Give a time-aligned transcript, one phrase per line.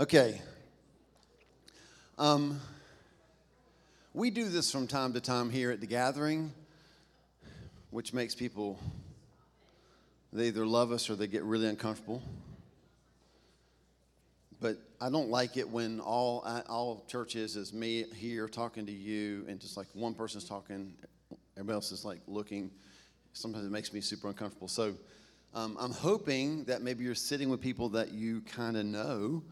[0.00, 0.40] Okay.
[2.16, 2.58] Um,
[4.14, 6.54] we do this from time to time here at the gathering,
[7.90, 8.78] which makes people,
[10.32, 12.22] they either love us or they get really uncomfortable.
[14.58, 18.92] But I don't like it when all, all church is is me here talking to
[18.92, 20.94] you and just like one person's talking,
[21.58, 22.70] everybody else is like looking.
[23.34, 24.68] Sometimes it makes me super uncomfortable.
[24.68, 24.94] So
[25.54, 29.42] um, I'm hoping that maybe you're sitting with people that you kind of know.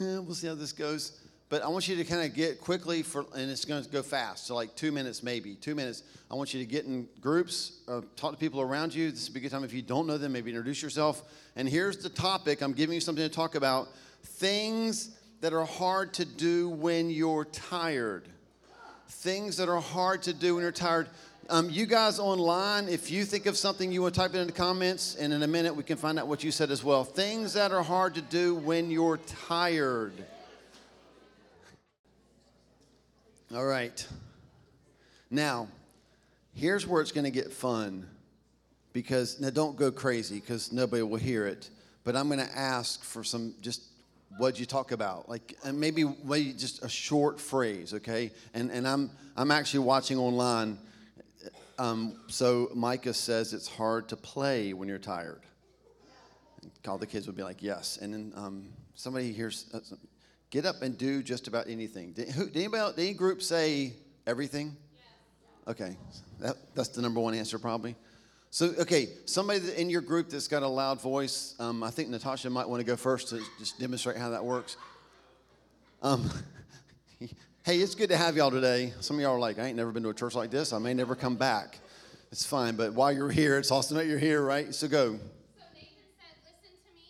[0.00, 1.20] Eh, we'll see how this goes.
[1.48, 4.02] But I want you to kind of get quickly for, and it's going to go
[4.02, 4.46] fast.
[4.46, 6.02] So like two minutes, maybe two minutes.
[6.30, 9.10] I want you to get in groups, uh, talk to people around you.
[9.10, 11.22] This would be a good time if you don't know them, maybe introduce yourself.
[11.56, 12.60] And here's the topic.
[12.60, 13.88] I'm giving you something to talk about
[14.22, 18.28] things that are hard to do when you're tired.
[19.08, 21.08] Things that are hard to do when you're tired.
[21.50, 24.46] Um, you guys online, if you think of something, you want to type it in
[24.46, 27.04] the comments, and in a minute we can find out what you said as well.
[27.04, 29.16] Things that are hard to do when you're
[29.48, 30.12] tired.
[33.54, 34.06] All right.
[35.30, 35.68] Now,
[36.54, 38.06] here's where it's going to get fun
[38.92, 41.70] because now don't go crazy because nobody will hear it.
[42.04, 43.84] But I'm going to ask for some just
[44.36, 48.86] what'd you talk about like and maybe maybe just a short phrase okay and and
[48.86, 50.76] i'm i'm actually watching online
[51.78, 55.42] um, so micah says it's hard to play when you're tired.
[56.62, 57.98] And all the kids would be like yes.
[58.00, 59.80] And then um, somebody hears uh,
[60.50, 62.12] get up and do just about anything.
[62.12, 63.94] Did, who, did anybody did any group say
[64.26, 64.76] everything?
[65.68, 65.96] Okay.
[66.40, 67.96] That, that's the number one answer probably.
[68.50, 72.48] So, okay, somebody in your group that's got a loud voice, um, I think Natasha
[72.48, 74.78] might want to go first to just demonstrate how that works.
[76.02, 76.30] Um,
[77.68, 78.94] hey, it's good to have y'all today.
[79.00, 80.72] Some of y'all are like, I ain't never been to a church like this.
[80.72, 81.78] I may never come back.
[82.32, 84.74] It's fine, but while you're here, it's awesome that you're here, right?
[84.74, 85.08] So go.
[85.08, 87.02] So Nathan said, listen to me.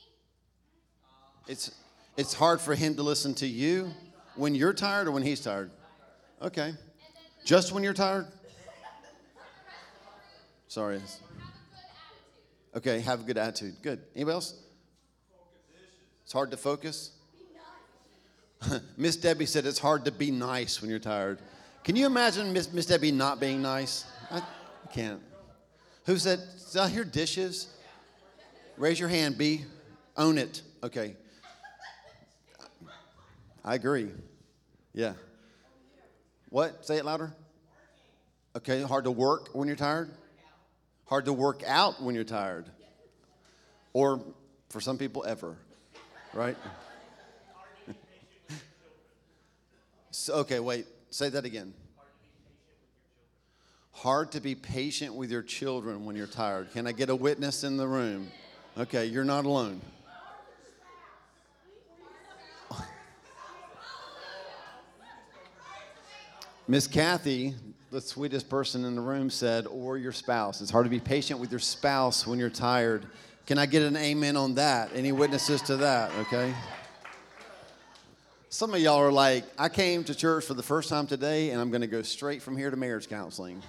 [1.47, 1.71] It's,
[2.17, 3.93] it's hard for him to listen to you
[4.35, 5.71] when you're tired or when he's tired?
[6.43, 6.73] Okay.
[7.45, 8.27] Just when you're tired?
[10.67, 11.01] Sorry.
[12.75, 13.77] Okay, have a good attitude.
[13.81, 14.01] Good.
[14.17, 14.61] Anybody else?
[16.25, 17.13] It's hard to focus.
[18.97, 21.39] Miss Debbie said it's hard to be nice when you're tired.
[21.85, 24.05] Can you imagine Miss, Miss Debbie not being nice?
[24.31, 24.43] I,
[24.93, 25.21] can't.
[26.07, 26.41] Who said,
[26.73, 27.69] did I hear dishes?
[28.77, 29.65] Raise your hand, B.
[30.17, 30.63] Own it.
[30.83, 31.15] Okay.
[33.65, 34.11] I agree.
[34.95, 35.13] Yeah.
[36.49, 36.87] What?
[36.87, 37.35] Say it louder.
[38.57, 40.11] Okay, hard to work when you're tired?
[41.09, 42.67] hard to work out when you're tired.
[43.93, 44.23] Or
[44.69, 45.57] for some people, ever,
[46.35, 46.57] right?
[50.31, 51.75] Okay, wait, say that again.
[53.93, 56.73] Hard to be patient with your children when you're tired.
[56.73, 58.31] Can I get a witness in the room?
[58.77, 59.81] Okay, you're not alone.
[66.69, 67.55] Miss Kathy
[67.91, 70.61] the sweetest person in the room said, or your spouse.
[70.61, 73.07] It's hard to be patient with your spouse when you're tired.
[73.47, 74.91] Can I get an amen on that?
[74.95, 76.11] Any witnesses to that?
[76.21, 76.55] Okay.
[78.51, 81.61] Some of y'all are like, I came to church for the first time today, and
[81.61, 83.63] I'm going to go straight from here to marriage counseling.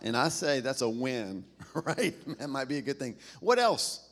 [0.00, 1.44] and I say that's a win,
[1.74, 2.14] right?
[2.38, 3.16] That might be a good thing.
[3.40, 4.08] What else?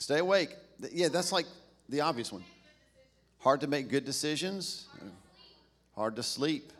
[0.00, 0.48] Stay awake.
[0.48, 0.92] Stay awake.
[0.92, 1.44] Yeah, that's like
[1.90, 2.42] the obvious one.
[3.40, 4.86] Hard to make good decisions.
[5.94, 6.72] Hard to sleep.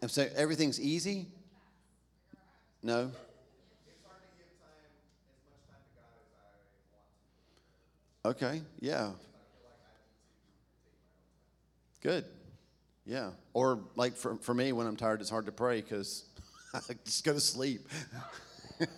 [0.00, 1.26] And so everything's easy?
[2.84, 3.10] No?
[8.24, 9.12] Okay, yeah.
[12.02, 12.24] Good.
[13.06, 13.30] Yeah.
[13.54, 16.24] Or like for, for me, when I'm tired, it's hard to pray because
[16.74, 17.88] I just go to sleep.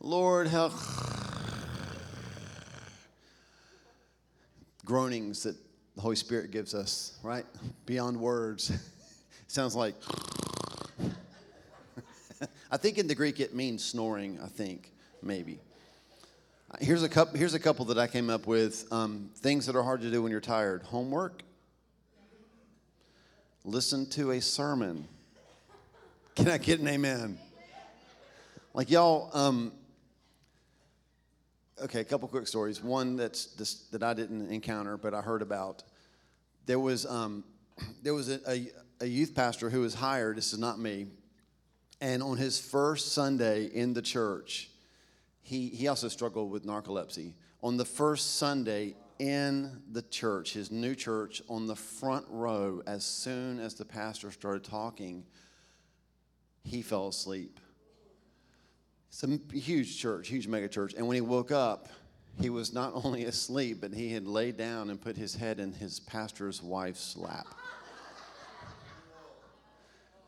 [0.00, 0.72] Lord, help.
[4.84, 5.56] Groanings that
[5.94, 7.44] the Holy Spirit gives us, right?
[7.84, 8.72] Beyond words.
[9.46, 9.94] Sounds like.
[12.70, 15.60] I think in the Greek it means snoring, I think, maybe.
[16.78, 19.82] Here's a couple, here's a couple that I came up with um, things that are
[19.82, 21.42] hard to do when you're tired homework,
[23.64, 25.08] listen to a sermon.
[26.36, 27.38] Can I get an amen?
[28.72, 29.72] Like, y'all, um,
[31.82, 32.80] okay, a couple quick stories.
[32.80, 33.46] One that's
[33.90, 35.82] that I didn't encounter, but I heard about.
[36.66, 37.42] There was, um,
[38.02, 41.06] there was a, a a youth pastor who was hired, this is not me,
[42.00, 44.69] and on his first Sunday in the church,
[45.50, 47.32] he, he also struggled with narcolepsy.
[47.60, 53.04] On the first Sunday in the church, his new church, on the front row, as
[53.04, 55.24] soon as the pastor started talking,
[56.62, 57.58] he fell asleep.
[59.08, 60.94] It's a huge church, huge mega church.
[60.96, 61.88] And when he woke up,
[62.40, 65.72] he was not only asleep, but he had laid down and put his head in
[65.72, 67.48] his pastor's wife's lap.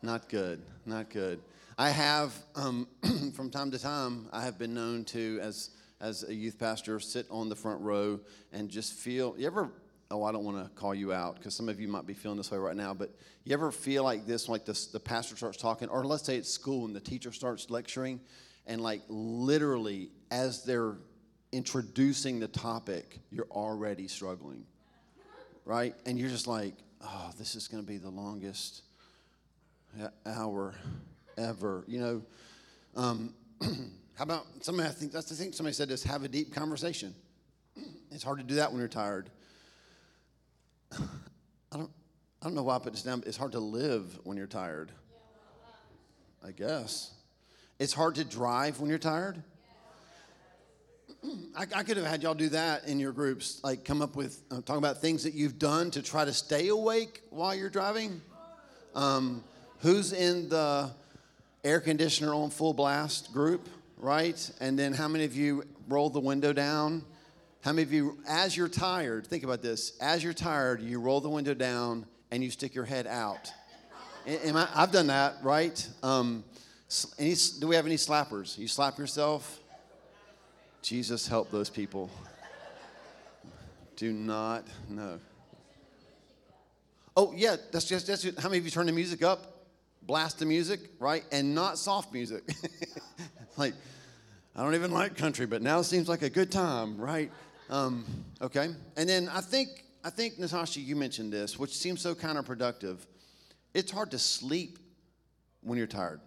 [0.01, 1.39] Not good, not good.
[1.77, 2.87] I have, um,
[3.35, 5.71] from time to time, I have been known to, as
[6.03, 8.19] as a youth pastor, sit on the front row
[8.51, 9.35] and just feel.
[9.37, 9.71] You ever?
[10.11, 12.37] Oh, I don't want to call you out because some of you might be feeling
[12.37, 12.93] this way right now.
[12.93, 13.15] But
[13.45, 14.49] you ever feel like this?
[14.49, 18.19] Like the pastor starts talking, or let's say it's school and the teacher starts lecturing,
[18.67, 20.97] and like literally as they're
[21.51, 24.65] introducing the topic, you're already struggling,
[25.65, 25.95] right?
[26.05, 28.83] And you're just like, oh, this is going to be the longest
[30.25, 30.75] hour
[31.37, 31.83] ever.
[31.87, 32.21] You know,
[32.95, 34.89] um, how about somebody?
[34.89, 35.51] I think that's the thing.
[35.51, 37.13] Somebody said this: have a deep conversation.
[38.11, 39.31] It's hard to do that when you're tired.
[40.91, 41.89] I don't.
[42.41, 43.23] I don't know why I put this down.
[43.25, 44.91] It's hard to live when you're tired.
[46.45, 47.11] I guess.
[47.79, 49.41] It's hard to drive when you're tired.
[51.57, 54.43] I, I, could have had y'all do that in your groups, like come up with
[54.51, 58.21] uh, talk about things that you've done to try to stay awake while you're driving.
[58.93, 59.43] Um,
[59.79, 60.91] who's in the
[61.63, 64.51] air conditioner on full blast group, right?
[64.59, 67.03] And then how many of you roll the window down?
[67.61, 71.21] How many of you, as you're tired, think about this, as you're tired, you roll
[71.21, 73.51] the window down and you stick your head out?
[74.27, 75.87] Am I, I've done that, right?
[76.01, 76.43] Um,
[77.17, 78.57] any, do we have any slappers?
[78.57, 79.59] You slap yourself?
[80.81, 82.09] Jesus help those people.
[83.95, 85.19] Do not, no.
[87.15, 89.52] Oh, yeah, that's just, that's just, how many of you turn the music up?
[90.05, 91.23] Blast the music, right?
[91.31, 92.43] And not soft music.
[93.57, 93.73] like,
[94.55, 97.31] I don't even like country, but now seems like a good time, right?
[97.69, 98.05] Um,
[98.41, 98.69] okay.
[98.97, 99.69] And then I think,
[100.03, 102.97] I think, Natasha, you mentioned this, which seems so counterproductive.
[103.73, 104.77] It's hard to sleep
[105.61, 106.19] when you're tired,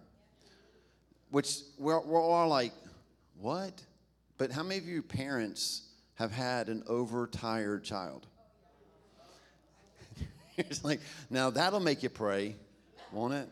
[1.29, 2.73] which we're, we're all like,
[3.39, 3.81] what?
[4.37, 5.83] But how many of you parents
[6.15, 8.25] have had an overtired child?
[10.57, 10.99] it's like,
[11.29, 12.55] now that'll make you pray,
[13.11, 13.47] won't it?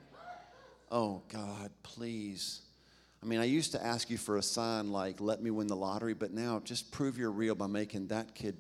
[0.96, 2.62] Oh, God, please.
[3.22, 5.76] I mean, I used to ask you for a sign like, let me win the
[5.76, 8.56] lottery, but now just prove you're real by making that kid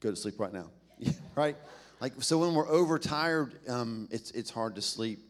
[0.00, 0.68] go to sleep right now.
[1.36, 1.56] right?
[2.00, 5.20] Like, so when we're overtired, um, it's, it's hard to sleep.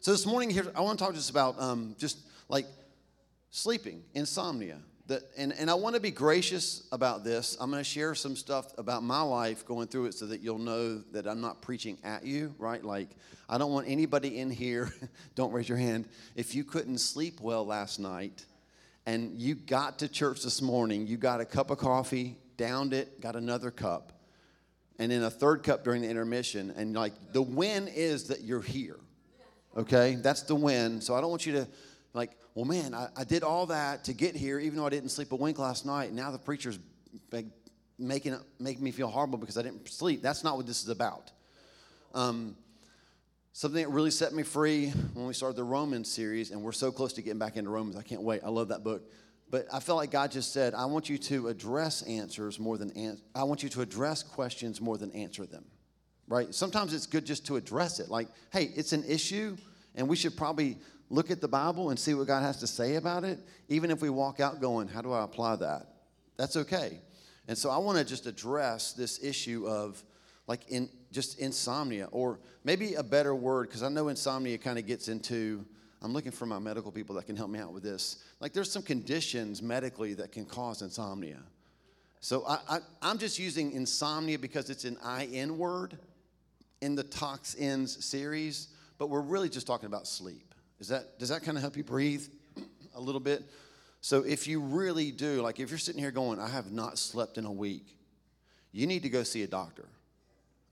[0.00, 2.18] So this morning here, I want to talk just about um, just
[2.48, 2.66] like
[3.50, 4.80] sleeping, insomnia.
[5.08, 7.56] That, and, and I want to be gracious about this.
[7.60, 10.58] I'm going to share some stuff about my life going through it so that you'll
[10.58, 12.84] know that I'm not preaching at you, right?
[12.84, 13.08] Like,
[13.48, 14.92] I don't want anybody in here,
[15.34, 18.44] don't raise your hand, if you couldn't sleep well last night
[19.06, 23.20] and you got to church this morning, you got a cup of coffee, downed it,
[23.20, 24.12] got another cup,
[24.98, 28.62] and then a third cup during the intermission, and like the win is that you're
[28.62, 29.00] here,
[29.76, 30.14] okay?
[30.14, 31.00] That's the win.
[31.00, 31.68] So I don't want you to
[32.14, 35.08] like, well, man, I, I did all that to get here, even though I didn't
[35.10, 36.12] sleep a wink last night.
[36.12, 36.78] Now the preacher's
[37.98, 40.22] making, making me feel horrible because I didn't sleep.
[40.22, 41.30] That's not what this is about.
[42.14, 42.56] Um,
[43.52, 46.92] something that really set me free when we started the Romans series, and we're so
[46.92, 47.96] close to getting back into Romans.
[47.96, 48.42] I can't wait.
[48.44, 49.02] I love that book.
[49.50, 52.90] But I felt like God just said, I want you to address answers more than
[52.96, 55.64] an- I want you to address questions more than answer them.
[56.26, 56.54] Right?
[56.54, 58.08] Sometimes it's good just to address it.
[58.08, 59.56] Like, hey, it's an issue,
[59.94, 60.78] and we should probably
[61.12, 63.38] look at the Bible and see what God has to say about it,
[63.68, 65.86] even if we walk out going, How do I apply that?
[66.36, 67.00] That's okay.
[67.46, 70.02] And so I want to just address this issue of
[70.48, 74.86] like in just insomnia, or maybe a better word, because I know insomnia kind of
[74.86, 75.64] gets into.
[76.00, 78.24] I'm looking for my medical people that can help me out with this.
[78.40, 81.38] Like, there's some conditions medically that can cause insomnia.
[82.18, 85.96] So I, I, am just using insomnia because it's an IN word
[86.80, 90.51] in the toxins series, but we're really just talking about sleep.
[90.82, 92.26] Is that, does that kind of help you breathe
[92.96, 93.44] a little bit?
[94.00, 97.38] So if you really do, like if you're sitting here going, I have not slept
[97.38, 97.96] in a week,
[98.72, 99.86] you need to go see a doctor,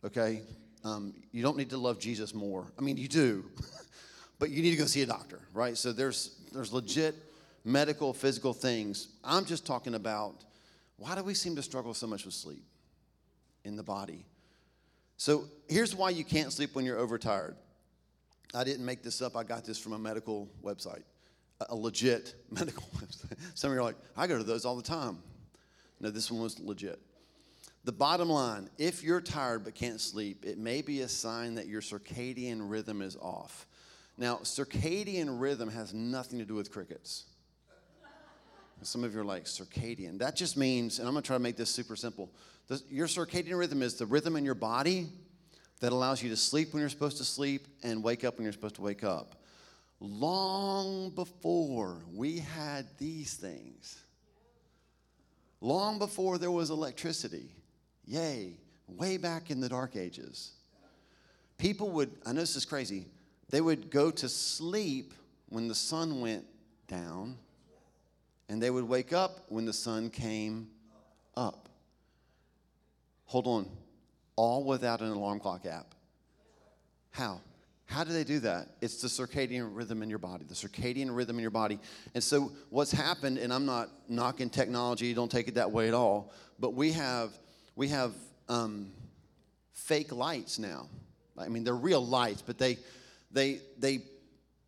[0.04, 0.42] okay?
[0.82, 2.66] Um, you don't need to love Jesus more.
[2.76, 3.44] I mean, you do,
[4.40, 5.76] but you need to go see a doctor, right?
[5.76, 7.14] So there's, there's legit
[7.64, 9.10] medical, physical things.
[9.22, 10.44] I'm just talking about
[10.96, 12.64] why do we seem to struggle so much with sleep
[13.62, 14.26] in the body?
[15.18, 17.54] So here's why you can't sleep when you're overtired.
[18.54, 19.36] I didn't make this up.
[19.36, 21.02] I got this from a medical website,
[21.68, 23.38] a legit medical website.
[23.54, 25.18] Some of you are like, I go to those all the time.
[26.00, 26.98] No, this one was legit.
[27.84, 31.66] The bottom line if you're tired but can't sleep, it may be a sign that
[31.66, 33.66] your circadian rhythm is off.
[34.18, 37.24] Now, circadian rhythm has nothing to do with crickets.
[38.82, 40.18] Some of you are like, circadian.
[40.18, 42.30] That just means, and I'm gonna try to make this super simple.
[42.68, 45.08] The, your circadian rhythm is the rhythm in your body
[45.80, 48.52] that allows you to sleep when you're supposed to sleep and wake up when you're
[48.52, 49.34] supposed to wake up.
[49.98, 54.02] Long before we had these things,
[55.60, 57.54] long before there was electricity.
[58.06, 58.56] Yay,
[58.88, 60.52] way back in the dark ages.
[61.58, 63.06] People would, I know this is crazy,
[63.50, 65.12] they would go to sleep
[65.48, 66.44] when the sun went
[66.88, 67.36] down,
[68.48, 70.68] and they would wake up when the sun came
[71.36, 71.68] up.
[73.26, 73.68] Hold on,
[74.40, 75.94] all without an alarm clock app.
[77.10, 77.42] How?
[77.84, 78.68] How do they do that?
[78.80, 81.78] It's the circadian rhythm in your body, the circadian rhythm in your body.
[82.14, 85.94] And so, what's happened, and I'm not knocking technology, don't take it that way at
[85.94, 87.38] all, but we have,
[87.76, 88.14] we have
[88.48, 88.92] um,
[89.74, 90.88] fake lights now.
[91.36, 92.78] I mean, they're real lights, but they,
[93.30, 94.04] they, they,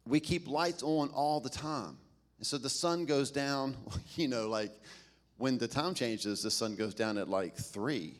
[0.06, 1.96] we keep lights on all the time.
[2.36, 3.74] And so the sun goes down,
[4.16, 4.72] you know, like
[5.38, 8.18] when the time changes, the sun goes down at like three.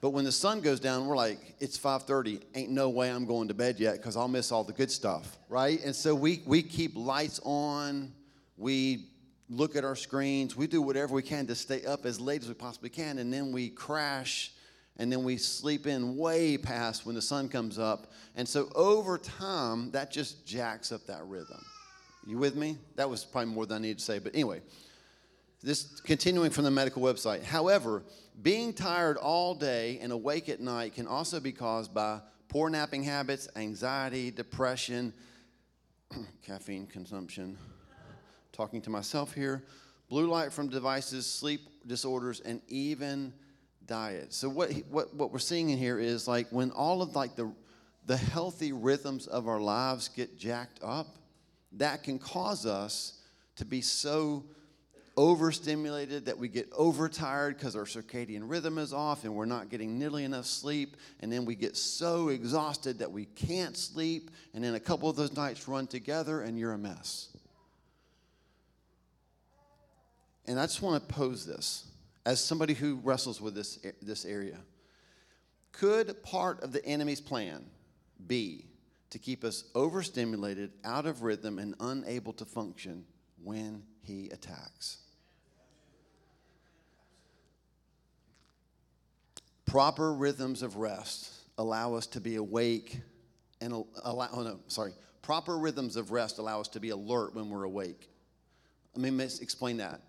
[0.00, 2.42] But when the sun goes down, we're like, it's 5:30.
[2.54, 5.38] Ain't no way I'm going to bed yet because I'll miss all the good stuff,
[5.48, 5.82] right?
[5.84, 8.12] And so we we keep lights on.
[8.56, 9.08] We
[9.48, 10.56] look at our screens.
[10.56, 13.32] We do whatever we can to stay up as late as we possibly can, and
[13.32, 14.52] then we crash,
[14.98, 18.12] and then we sleep in way past when the sun comes up.
[18.36, 21.64] And so over time, that just jacks up that rhythm.
[22.26, 22.76] You with me?
[22.94, 24.60] That was probably more than I needed to say, but anyway.
[25.60, 27.42] This continuing from the medical website.
[27.42, 28.04] However,
[28.42, 33.02] being tired all day and awake at night can also be caused by poor napping
[33.02, 35.12] habits, anxiety, depression,
[36.42, 37.56] caffeine consumption.
[38.52, 39.64] Talking to myself here.
[40.08, 43.32] Blue light from devices, sleep disorders, and even
[43.86, 44.32] diet.
[44.32, 47.52] So what what what we're seeing in here is like when all of like the
[48.06, 51.18] the healthy rhythms of our lives get jacked up,
[51.72, 53.20] that can cause us
[53.56, 54.44] to be so
[55.18, 59.98] overstimulated, that we get overtired because our circadian rhythm is off and we're not getting
[59.98, 60.96] nearly enough sleep.
[61.18, 64.30] And then we get so exhausted that we can't sleep.
[64.54, 67.36] And then a couple of those nights run together and you're a mess.
[70.46, 71.88] And I just want to pose this
[72.24, 74.58] as somebody who wrestles with this, this area.
[75.72, 77.64] Could part of the enemy's plan
[78.28, 78.66] be
[79.10, 83.04] to keep us overstimulated, out of rhythm, and unable to function
[83.42, 84.98] when he attacks?
[89.68, 93.00] Proper rhythms of rest allow us to be awake
[93.60, 94.92] and allow, oh no, sorry.
[95.20, 98.08] Proper rhythms of rest allow us to be alert when we're awake.
[98.96, 100.00] Let me explain that.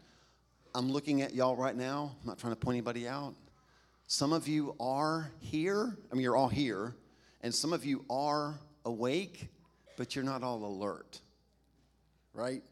[0.74, 2.16] I'm looking at y'all right now.
[2.22, 3.36] I'm not trying to point anybody out.
[4.08, 5.98] Some of you are here.
[6.10, 6.96] I mean, you're all here.
[7.42, 9.50] And some of you are awake,
[9.98, 11.20] but you're not all alert.
[12.34, 12.64] Right?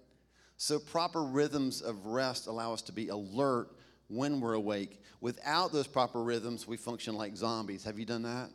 [0.56, 3.77] So, proper rhythms of rest allow us to be alert
[4.08, 5.02] when we're awake.
[5.22, 7.84] Without those proper rhythms, we function like zombies.
[7.84, 8.50] Have you done that?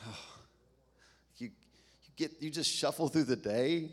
[1.38, 3.90] you, you, get, you just shuffle through the day,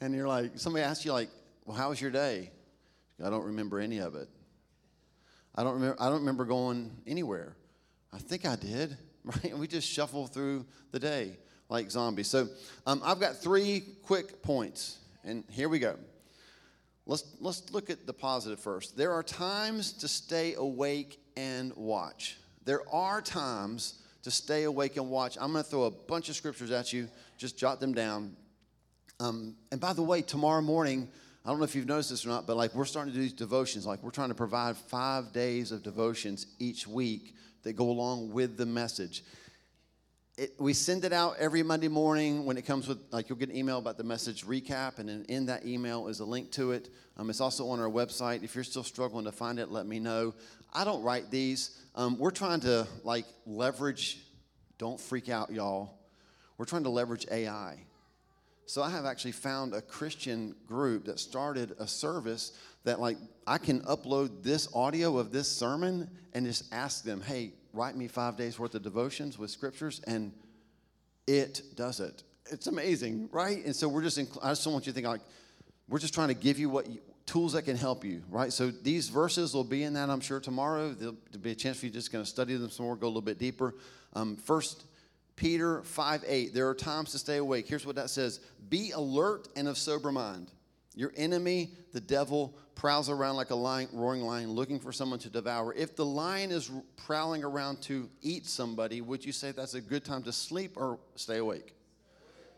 [0.00, 1.30] and you're like, somebody asks you, like,
[1.64, 2.50] well, how was your day?
[3.24, 4.28] I don't remember any of it.
[5.54, 7.56] I don't remember, I don't remember going anywhere.
[8.12, 9.56] I think I did, right?
[9.56, 11.36] We just shuffle through the day
[11.68, 12.28] like zombies.
[12.28, 12.48] So
[12.86, 15.96] um, I've got three quick points, and here we go.
[17.06, 18.96] Let's, let's look at the positive first.
[18.96, 22.38] There are times to stay awake and watch.
[22.64, 25.36] There are times to stay awake and watch.
[25.38, 27.08] I'm going to throw a bunch of scriptures at you.
[27.36, 28.34] Just jot them down.
[29.20, 31.08] Um, and by the way, tomorrow morning,
[31.44, 33.22] I don't know if you've noticed this or not, but like we're starting to do
[33.22, 33.86] these devotions.
[33.86, 37.34] Like we're trying to provide five days of devotions each week
[37.64, 39.22] that go along with the message
[40.36, 43.50] it, we send it out every Monday morning when it comes with, like, you'll get
[43.50, 46.72] an email about the message recap, and then in that email is a link to
[46.72, 46.88] it.
[47.16, 48.42] Um, it's also on our website.
[48.42, 50.34] If you're still struggling to find it, let me know.
[50.72, 51.78] I don't write these.
[51.94, 54.18] Um, we're trying to, like, leverage,
[54.78, 55.94] don't freak out, y'all.
[56.58, 57.78] We're trying to leverage AI.
[58.66, 63.58] So I have actually found a Christian group that started a service that, like, I
[63.58, 68.36] can upload this audio of this sermon and just ask them, hey, write me five
[68.36, 70.32] days worth of devotions with scriptures, and
[71.26, 72.22] it does it.
[72.50, 73.64] It's amazing, right?
[73.64, 75.20] And so we're just, in, I just don't want you to think like,
[75.88, 78.52] we're just trying to give you what you, tools that can help you, right?
[78.52, 80.92] So these verses will be in that, I'm sure, tomorrow.
[80.92, 83.08] There'll be a chance for you just going to study them some more, go a
[83.08, 83.74] little bit deeper.
[84.12, 84.84] Um, First
[85.36, 87.66] Peter 5 8, there are times to stay awake.
[87.66, 90.50] Here's what that says Be alert and of sober mind.
[90.94, 95.30] Your enemy, the devil, prowls around like a lion, roaring lion looking for someone to
[95.30, 95.74] devour.
[95.74, 100.04] If the lion is prowling around to eat somebody, would you say that's a good
[100.04, 101.74] time to sleep or stay awake?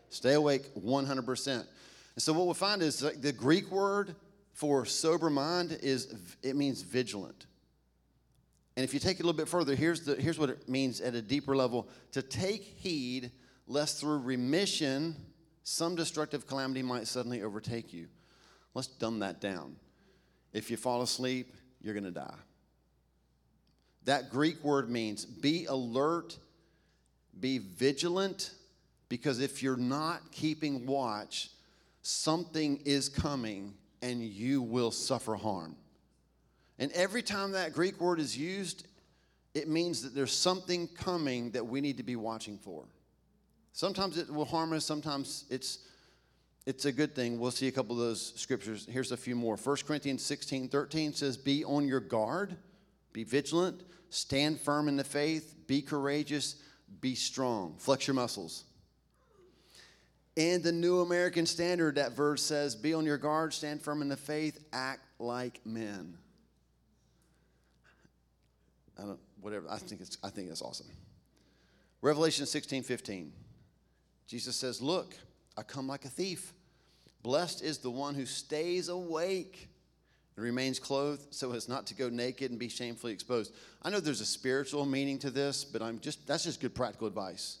[0.09, 1.47] Stay awake 100%.
[1.47, 1.65] And
[2.17, 4.15] so what we'll find is the Greek word
[4.53, 7.45] for sober mind is it means vigilant.
[8.75, 11.01] And if you take it a little bit further, here's, the, here's what it means
[11.01, 13.31] at a deeper level to take heed
[13.67, 15.15] lest through remission
[15.63, 18.07] some destructive calamity might suddenly overtake you.
[18.77, 19.75] Let's dumb that down.
[20.53, 22.35] If you fall asleep, you're going to die.
[24.05, 26.37] That Greek word means be alert,
[27.39, 28.51] be vigilant,
[29.09, 31.49] because if you're not keeping watch,
[32.03, 35.75] something is coming and you will suffer harm.
[36.77, 38.85] And every time that Greek word is used,
[39.55, 42.83] it means that there's something coming that we need to be watching for.
[43.73, 45.79] Sometimes it will harm us, sometimes it's
[46.67, 47.39] it's a good thing.
[47.39, 48.85] We'll see a couple of those scriptures.
[48.91, 49.55] Here's a few more.
[49.55, 52.57] 1 Corinthians 16, 13 says, Be on your guard,
[53.13, 56.57] be vigilant, stand firm in the faith, be courageous,
[56.99, 57.75] be strong.
[57.77, 58.65] Flex your muscles.
[60.35, 64.09] In the New American Standard, that verse says, Be on your guard, stand firm in
[64.09, 66.17] the faith, act like men.
[68.99, 69.67] I don't, whatever.
[69.69, 70.87] I think it's, I think that's awesome.
[72.01, 73.31] Revelation 16, 15.
[74.27, 75.15] Jesus says, Look,
[75.57, 76.53] I come like a thief.
[77.23, 79.69] Blessed is the one who stays awake
[80.35, 83.53] and remains clothed so as not to go naked and be shamefully exposed.
[83.81, 87.07] I know there's a spiritual meaning to this, but I'm just that's just good practical
[87.07, 87.57] advice,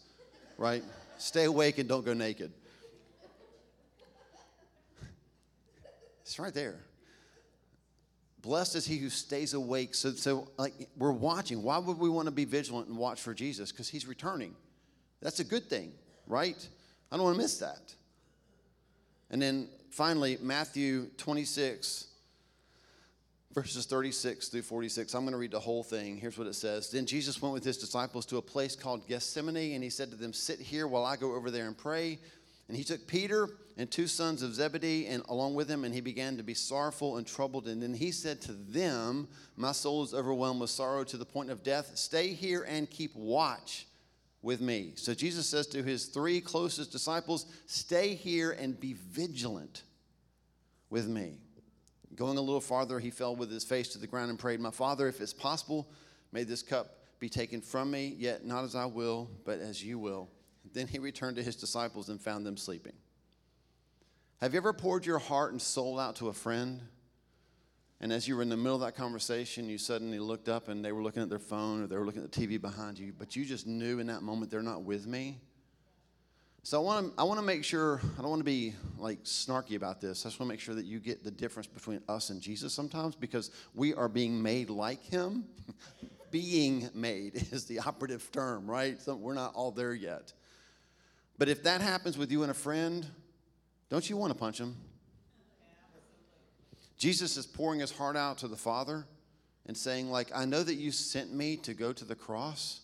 [0.57, 0.83] right?
[1.17, 2.51] Stay awake and don't go naked.
[6.21, 6.75] It's right there.
[8.41, 9.95] Blessed is he who stays awake.
[9.95, 11.63] So, so like we're watching.
[11.63, 13.71] Why would we want to be vigilant and watch for Jesus?
[13.71, 14.55] Because he's returning.
[15.21, 15.93] That's a good thing,
[16.27, 16.67] right?
[17.11, 17.93] I don't want to miss that.
[19.29, 22.07] And then finally, Matthew 26,
[23.53, 25.13] verses 36 through 46.
[25.13, 26.17] I'm going to read the whole thing.
[26.17, 29.73] Here's what it says Then Jesus went with his disciples to a place called Gethsemane,
[29.73, 32.19] and he said to them, Sit here while I go over there and pray.
[32.67, 36.01] And he took Peter and two sons of Zebedee and along with him, and he
[36.01, 37.67] began to be sorrowful and troubled.
[37.67, 41.49] And then he said to them, My soul is overwhelmed with sorrow to the point
[41.49, 41.91] of death.
[41.95, 43.86] Stay here and keep watch
[44.47, 44.93] with me.
[44.95, 49.83] So Jesus says to his three closest disciples, Stay here and be vigilant
[50.89, 51.41] with me.
[52.15, 54.71] Going a little farther, he fell with his face to the ground and prayed, My
[54.71, 55.91] Father, if it's possible,
[56.31, 59.99] may this cup be taken from me, yet not as I will, but as you
[59.99, 60.29] will.
[60.73, 62.93] Then he returned to his disciples and found them sleeping.
[64.39, 66.81] Have you ever poured your heart and soul out to a friend?
[67.99, 70.85] And as you were in the middle of that conversation, you suddenly looked up and
[70.85, 73.11] they were looking at their phone or they were looking at the TV behind you,
[73.17, 75.39] but you just knew in that moment they're not with me.
[76.61, 79.23] So I want to I want to make sure I don't want to be like
[79.23, 80.25] snarky about this.
[80.25, 82.73] I just want to make sure that you get the difference between us and Jesus
[82.73, 85.45] sometimes because we are being made like him.
[86.31, 89.01] being made is the operative term, right?
[89.01, 90.33] So we're not all there yet.
[91.37, 93.07] But if that happens with you and a friend,
[93.89, 94.75] don't you want to punch him?
[96.97, 99.05] Jesus is pouring his heart out to the Father
[99.65, 102.81] and saying, like, I know that you sent me to go to the cross,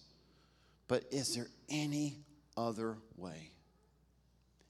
[0.88, 2.18] but is there any
[2.56, 3.50] other way?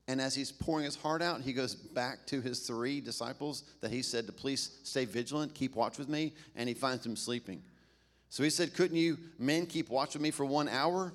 [0.08, 3.92] And as he's pouring his heart out, he goes back to his three disciples that
[3.92, 7.62] he said to please stay vigilant, keep watch with me, and he finds them sleeping.
[8.30, 11.14] So he said, Couldn't you men keep watch with me for one hour?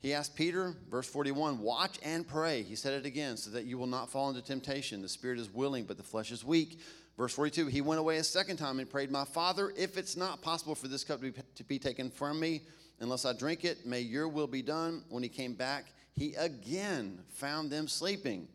[0.00, 2.62] He asked Peter, verse 41, watch and pray.
[2.62, 5.02] He said it again, so that you will not fall into temptation.
[5.02, 6.80] The spirit is willing, but the flesh is weak.
[7.20, 10.40] Verse 42, he went away a second time and prayed, My Father, if it's not
[10.40, 12.62] possible for this cup to be, to be taken from me,
[12.98, 15.04] unless I drink it, may your will be done.
[15.10, 18.48] When he came back, he again found them sleeping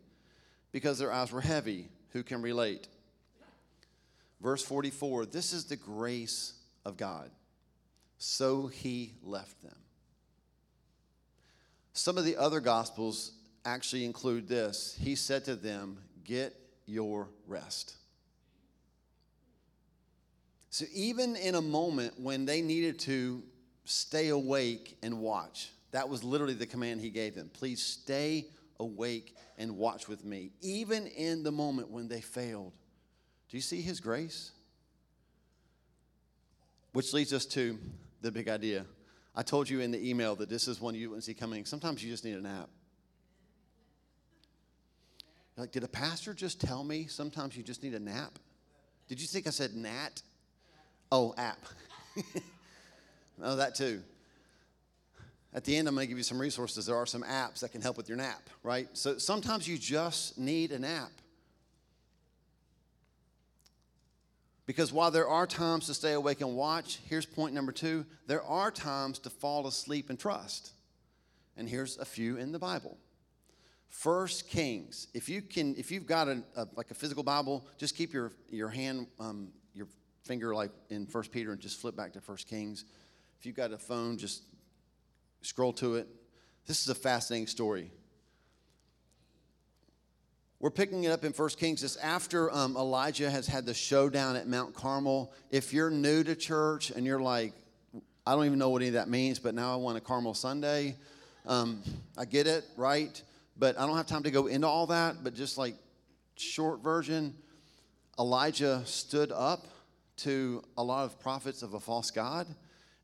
[0.72, 1.90] because their eyes were heavy.
[2.10, 2.88] Who can relate?
[4.40, 7.30] Verse 44, this is the grace of God.
[8.18, 9.78] So he left them.
[11.92, 13.30] Some of the other gospels
[13.64, 14.98] actually include this.
[15.00, 16.52] He said to them, Get
[16.84, 17.98] your rest.
[20.76, 23.42] So, even in a moment when they needed to
[23.86, 27.50] stay awake and watch, that was literally the command he gave them.
[27.54, 32.74] Please stay awake and watch with me, even in the moment when they failed.
[33.48, 34.50] Do you see his grace?
[36.92, 37.78] Which leads us to
[38.20, 38.84] the big idea.
[39.34, 41.64] I told you in the email that this is one you wouldn't see coming.
[41.64, 42.68] Sometimes you just need a nap.
[45.56, 48.38] like, did a pastor just tell me sometimes you just need a nap?
[49.08, 50.20] Did you think I said nat?
[51.10, 51.64] Oh, app.
[53.42, 54.02] oh, that too.
[55.54, 56.86] At the end, I'm going to give you some resources.
[56.86, 58.88] There are some apps that can help with your nap, right?
[58.92, 61.10] So sometimes you just need a nap.
[64.66, 68.42] Because while there are times to stay awake and watch, here's point number two there
[68.42, 70.72] are times to fall asleep and trust.
[71.56, 72.98] And here's a few in the Bible.
[73.88, 75.08] First Kings.
[75.14, 78.32] If you can, if you've got a, a like a physical Bible, just keep your
[78.50, 79.52] your hand, um,
[80.26, 82.84] finger like in First Peter, and just flip back to First Kings.
[83.38, 84.42] If you've got a phone, just
[85.42, 86.08] scroll to it.
[86.66, 87.90] This is a fascinating story.
[90.58, 91.84] we're picking it up in First Kings.
[91.84, 95.32] It's after um, Elijah has had the showdown at Mount Carmel.
[95.50, 97.52] If you're new to church and you're like,
[98.26, 100.34] I don't even know what any of that means, but now I want a Carmel
[100.34, 100.96] Sunday,
[101.46, 101.82] um,
[102.18, 103.22] I get it, right?
[103.56, 105.22] But I don't have time to go into all that.
[105.22, 105.76] But just like
[106.36, 107.34] short version,
[108.18, 109.66] Elijah stood up
[110.16, 112.46] to a lot of prophets of a false god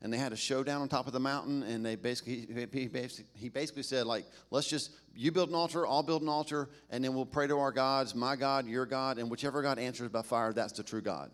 [0.03, 3.25] and they had a showdown on top of the mountain and they basically he basically,
[3.33, 7.03] he basically said like let's just you build an altar i'll build an altar and
[7.03, 10.21] then we'll pray to our gods my god your god and whichever god answers by
[10.21, 11.31] fire that's the true god.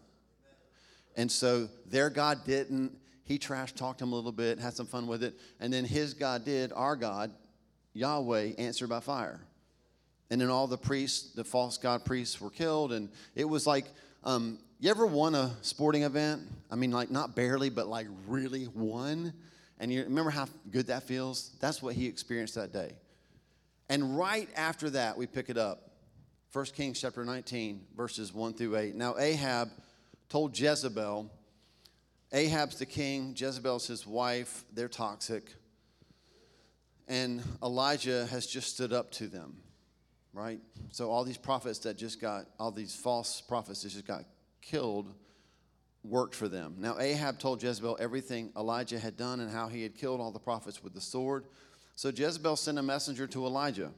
[1.18, 2.94] And so their god didn't.
[3.26, 6.13] He trash talked him a little bit had some fun with it and then his
[6.13, 7.32] god did our god
[7.94, 9.42] yahweh answered by fire.
[10.32, 13.86] And then all the priests the false god priests were killed and it was like
[14.24, 16.42] um, you ever won a sporting event?
[16.72, 19.34] I mean, like not barely, but like really won.
[19.80, 21.52] And you remember how good that feels?
[21.60, 22.94] That's what he experienced that day.
[23.89, 25.92] And right after that, we pick it up.
[26.54, 28.96] 1 Kings chapter 19, verses 1 through 8.
[28.96, 29.70] Now, Ahab
[30.30, 31.30] told Jezebel,
[32.32, 35.54] Ahab's the king, Jezebel's his wife, they're toxic.
[37.08, 39.58] And Elijah has just stood up to them,
[40.34, 40.60] right?
[40.92, 44.24] So, all these prophets that just got, all these false prophets that just got
[44.69, 45.13] killed
[46.03, 46.75] worked for them.
[46.77, 50.39] Now, Ahab told Jezebel everything Elijah had done and how he had killed all the
[50.39, 51.45] prophets with the sword.
[51.95, 53.91] So Jezebel sent a messenger to Elijah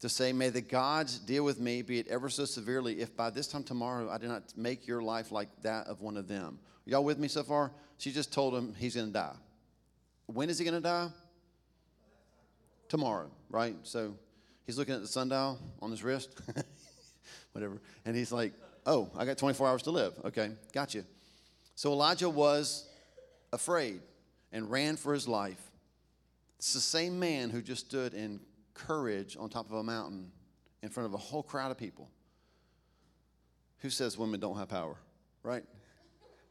[0.00, 3.30] to say, May the gods deal with me, be it ever so severely, if by
[3.30, 6.58] this time tomorrow I do not make your life like that of one of them.
[6.84, 7.72] Y'all with me so far?
[7.98, 9.34] She just told him he's going to die.
[10.26, 11.08] When is he going to die?
[12.88, 13.76] Tomorrow, right?
[13.82, 14.14] So
[14.64, 16.30] he's looking at the sundial on his wrist,
[17.56, 18.52] whatever, and he's like,
[18.86, 20.14] Oh, I got 24 hours to live.
[20.24, 21.04] Okay, got you.
[21.74, 22.88] So Elijah was
[23.52, 24.00] afraid
[24.52, 25.60] and ran for his life.
[26.58, 28.40] It's the same man who just stood in
[28.74, 30.30] courage on top of a mountain
[30.82, 32.08] in front of a whole crowd of people.
[33.78, 34.96] Who says women don't have power,
[35.42, 35.64] right?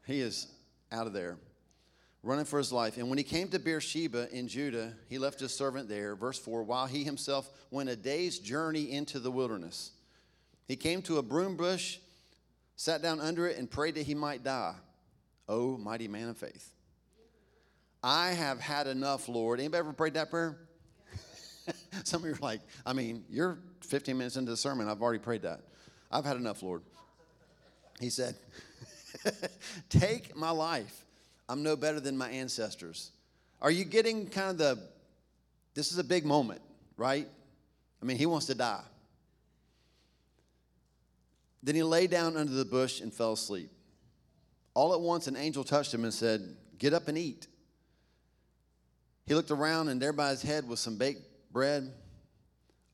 [0.06, 0.46] He is
[0.92, 1.38] out of there,
[2.22, 2.98] running for his life.
[2.98, 6.14] And when he came to Beersheba in Judah, he left his servant there.
[6.14, 9.92] Verse 4 while he himself went a day's journey into the wilderness.
[10.66, 11.98] He came to a broom bush
[12.76, 14.74] sat down under it and prayed that he might die.
[15.48, 16.72] Oh, mighty man of faith.
[18.02, 19.58] I have had enough, Lord.
[19.58, 20.58] Anybody ever prayed that prayer?
[22.04, 24.88] Some of you are like, I mean, you're 15 minutes into the sermon.
[24.88, 25.60] I've already prayed that.
[26.10, 26.82] I've had enough, Lord.
[27.98, 28.36] He said,
[29.88, 31.04] Take my life.
[31.48, 33.10] I'm no better than my ancestors.
[33.62, 34.78] Are you getting kind of the,
[35.74, 36.60] this is a big moment,
[36.96, 37.26] right?
[38.02, 38.82] I mean, he wants to die.
[41.66, 43.72] Then he lay down under the bush and fell asleep.
[44.72, 47.48] All at once, an angel touched him and said, Get up and eat.
[49.26, 51.92] He looked around, and there by his head was some baked bread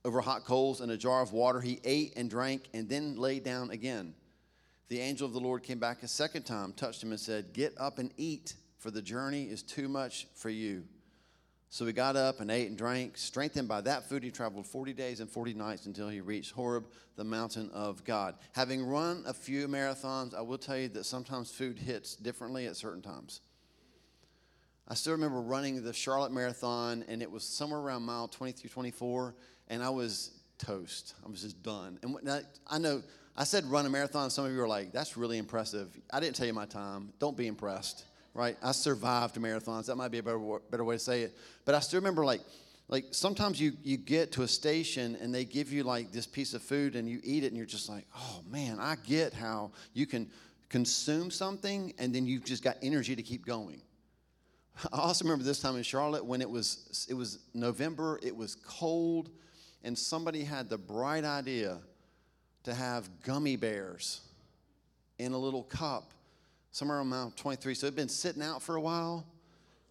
[0.06, 1.60] over hot coals and a jar of water.
[1.60, 4.14] He ate and drank and then lay down again.
[4.88, 7.74] The angel of the Lord came back a second time, touched him, and said, Get
[7.78, 10.84] up and eat, for the journey is too much for you.
[11.72, 13.16] So he got up and ate and drank.
[13.16, 16.84] Strengthened by that food, he traveled 40 days and 40 nights until he reached Horeb,
[17.16, 18.34] the mountain of God.
[18.52, 22.76] Having run a few marathons, I will tell you that sometimes food hits differently at
[22.76, 23.40] certain times.
[24.86, 29.34] I still remember running the Charlotte Marathon, and it was somewhere around mile 23, 24,
[29.68, 31.14] and I was toast.
[31.24, 31.98] I was just done.
[32.02, 33.02] And I know
[33.34, 34.28] I said run a marathon.
[34.28, 35.98] Some of you are like, that's really impressive.
[36.12, 37.14] I didn't tell you my time.
[37.18, 38.56] Don't be impressed right?
[38.62, 39.86] I survived marathons.
[39.86, 40.40] That might be a better,
[40.70, 41.36] better way to say it.
[41.64, 42.40] But I still remember, like,
[42.88, 46.54] like sometimes you, you get to a station and they give you like this piece
[46.54, 49.72] of food and you eat it and you're just like, oh man, I get how
[49.94, 50.30] you can
[50.68, 53.80] consume something and then you've just got energy to keep going.
[54.92, 58.56] I also remember this time in Charlotte when it was it was November, it was
[58.56, 59.30] cold,
[59.84, 61.78] and somebody had the bright idea
[62.64, 64.20] to have gummy bears
[65.18, 66.12] in a little cup
[66.72, 67.74] somewhere around 23.
[67.74, 69.24] So it'd been sitting out for a while.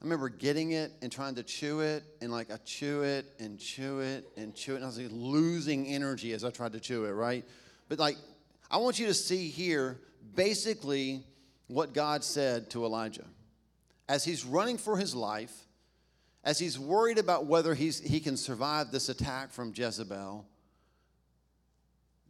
[0.01, 3.59] I remember getting it and trying to chew it, and like I chew it and
[3.59, 6.79] chew it and chew it, and I was like losing energy as I tried to
[6.79, 7.45] chew it, right?
[7.87, 8.17] But like,
[8.69, 9.99] I want you to see here
[10.35, 11.23] basically
[11.67, 13.27] what God said to Elijah.
[14.09, 15.53] As he's running for his life,
[16.43, 20.45] as he's worried about whether he's, he can survive this attack from Jezebel,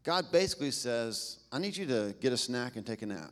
[0.04, 3.32] God basically says, I need you to get a snack and take a nap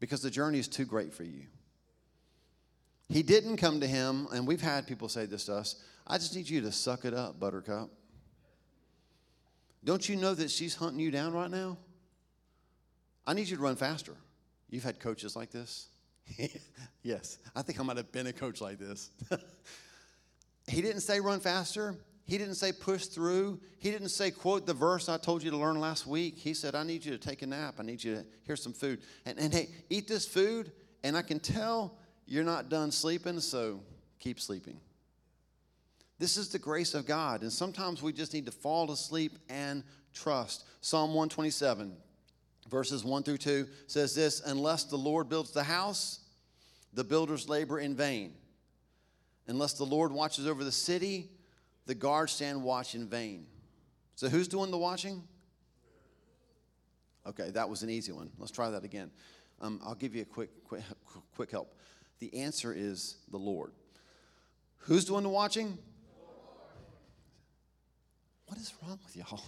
[0.00, 1.42] because the journey is too great for you.
[3.08, 6.34] He didn't come to him, and we've had people say this to us I just
[6.34, 7.90] need you to suck it up, Buttercup.
[9.84, 11.78] Don't you know that she's hunting you down right now?
[13.26, 14.14] I need you to run faster.
[14.70, 15.88] You've had coaches like this?
[17.02, 19.10] yes, I think I might have been a coach like this.
[20.68, 23.60] he didn't say run faster, He didn't say push through.
[23.78, 26.38] He didn't say quote the verse I told you to learn last week.
[26.38, 27.74] He said, I need you to take a nap.
[27.78, 29.00] I need you to here's some food.
[29.26, 33.80] And, and hey, eat this food, and I can tell you're not done sleeping, so
[34.18, 34.80] keep sleeping.
[36.18, 37.42] This is the grace of God.
[37.42, 39.82] And sometimes we just need to fall asleep and
[40.14, 40.64] trust.
[40.80, 41.94] Psalm 127,
[42.70, 46.20] verses 1 through 2 says this Unless the Lord builds the house,
[46.94, 48.32] the builders labor in vain.
[49.46, 51.28] Unless the Lord watches over the city,
[51.86, 53.46] the guards stand watch in vain.
[54.16, 55.22] So who's doing the watching?
[57.26, 58.30] Okay, that was an easy one.
[58.38, 59.10] Let's try that again.
[59.60, 60.82] Um, I'll give you a quick, quick,
[61.34, 61.74] quick help.
[62.18, 63.72] The answer is the Lord.
[64.78, 65.78] Who's doing the watching?
[68.46, 69.42] What is wrong with y'all?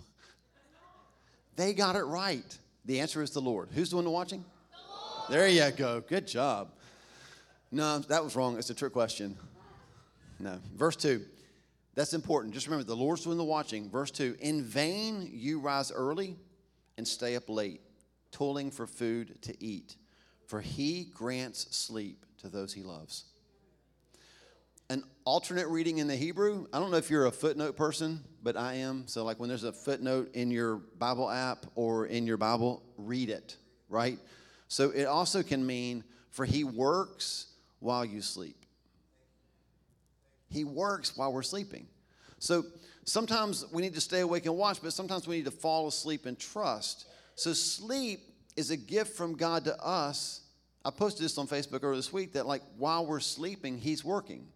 [1.56, 2.58] They got it right.
[2.84, 3.68] The answer is the Lord.
[3.72, 4.44] Who's doing the watching?
[5.28, 6.00] The there you go.
[6.00, 6.68] Good job.
[7.70, 8.58] No, that was wrong.
[8.58, 9.36] It's a trick question.
[10.38, 10.58] No.
[10.74, 11.24] Verse 2.
[11.96, 12.52] That's important.
[12.52, 13.90] Just remember, the Lord's doing the watching.
[13.90, 16.36] Verse 2 In vain you rise early
[16.96, 17.80] and stay up late,
[18.30, 19.96] toiling for food to eat,
[20.46, 23.24] for he grants sleep to those he loves.
[24.90, 28.56] An alternate reading in the Hebrew, I don't know if you're a footnote person, but
[28.56, 29.08] I am.
[29.08, 33.30] So, like when there's a footnote in your Bible app or in your Bible, read
[33.30, 33.56] it,
[33.88, 34.18] right?
[34.68, 37.46] So, it also can mean, for he works
[37.80, 38.65] while you sleep.
[40.48, 41.86] He works while we're sleeping.
[42.38, 42.64] So
[43.04, 46.26] sometimes we need to stay awake and watch, but sometimes we need to fall asleep
[46.26, 47.06] and trust.
[47.34, 48.20] So sleep
[48.56, 50.42] is a gift from God to us.
[50.84, 54.46] I posted this on Facebook earlier this week that, like, while we're sleeping, He's working.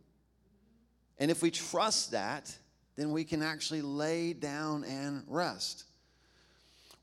[1.18, 2.57] And if we trust that,
[2.96, 5.85] then we can actually lay down and rest.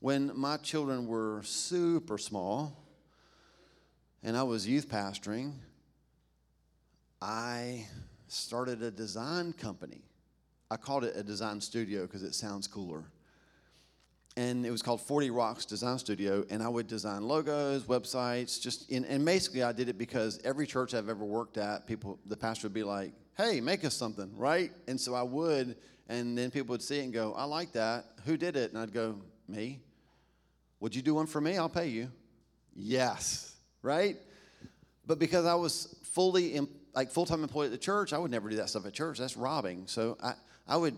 [0.00, 2.84] When my children were super small
[4.22, 5.52] and I was youth pastoring,
[7.20, 7.86] I
[8.32, 10.02] started a design company.
[10.70, 13.04] I called it a design studio because it sounds cooler.
[14.36, 16.44] And it was called 40 Rocks Design Studio.
[16.48, 20.66] And I would design logos, websites, just, in, and basically I did it because every
[20.66, 24.30] church I've ever worked at, people, the pastor would be like, hey, make us something,
[24.36, 24.70] right?
[24.86, 25.76] And so I would,
[26.08, 28.04] and then people would see it and go, I like that.
[28.26, 28.70] Who did it?
[28.70, 29.16] And I'd go,
[29.48, 29.80] me.
[30.80, 31.56] Would you do one for me?
[31.56, 32.10] I'll pay you.
[32.74, 34.16] Yes, right?
[35.04, 36.54] But because I was fully
[36.94, 39.18] like full-time employee at the church, I would never do that stuff at church.
[39.18, 39.86] That's robbing.
[39.86, 40.34] So I,
[40.66, 40.96] I would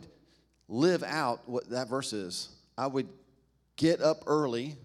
[0.68, 2.48] live out what that verse is.
[2.78, 3.08] I would
[3.76, 4.76] get up early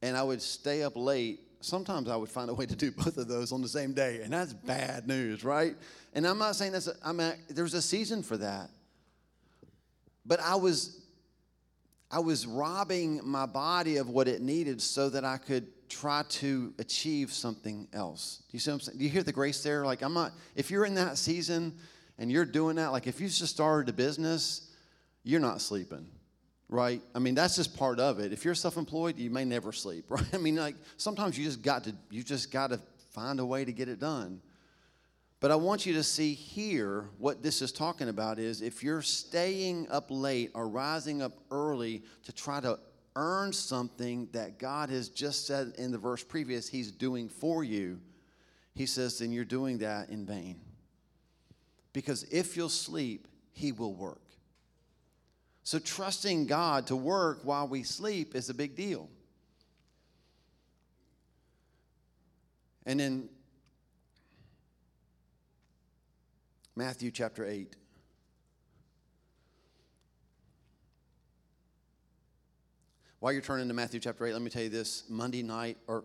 [0.00, 1.40] and I would stay up late.
[1.60, 4.20] Sometimes I would find a way to do both of those on the same day,
[4.22, 5.76] and that's bad news, right?
[6.12, 8.68] And I'm not saying that's, a, I mean, there's a season for that.
[10.26, 11.00] But I was,
[12.10, 16.72] I was robbing my body of what it needed so that I could try to
[16.78, 18.42] achieve something else.
[18.48, 18.98] Do you see what I'm saying?
[18.98, 19.84] Do you hear the grace there?
[19.84, 21.74] Like, I'm not, if you're in that season
[22.18, 24.70] and you're doing that, like if you just started a business,
[25.22, 26.06] you're not sleeping,
[26.68, 27.02] right?
[27.14, 28.32] I mean, that's just part of it.
[28.32, 30.24] If you're self-employed, you may never sleep, right?
[30.32, 33.64] I mean, like sometimes you just got to, you just got to find a way
[33.64, 34.40] to get it done.
[35.40, 39.02] But I want you to see here what this is talking about is if you're
[39.02, 42.78] staying up late or rising up early to try to
[43.16, 48.00] earn something that God has just said in the verse previous He's doing for you,
[48.74, 50.60] He says, then you're doing that in vain.
[51.92, 54.20] Because if you'll sleep, He will work.
[55.64, 59.08] So trusting God to work while we sleep is a big deal.
[62.84, 63.28] And in
[66.74, 67.76] Matthew chapter 8,
[73.22, 76.02] While you're turning to Matthew chapter 8, let me tell you this Monday night, or